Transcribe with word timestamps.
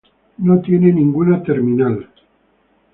No 0.39 0.59
tiene 0.63 0.91
ninguna 0.91 1.43
terminal. 1.43 2.07